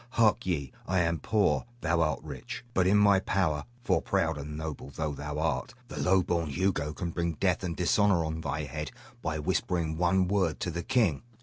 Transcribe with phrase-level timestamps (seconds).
[0.17, 0.71] Hark ye!
[0.87, 5.11] I am poor; thou art rich, but in my power, for proud and noble though
[5.13, 8.89] thou art, the low born Hugo can bring death and dishonor on thy head
[9.21, 11.21] by whispering one word to the king.